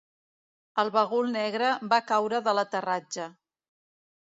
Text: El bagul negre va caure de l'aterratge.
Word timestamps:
El 0.83 0.89
bagul 0.95 1.29
negre 1.35 1.67
va 1.93 2.01
caure 2.13 2.41
de 2.49 2.57
l'aterratge. 2.61 3.31